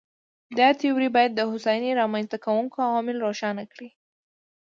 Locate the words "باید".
1.15-1.31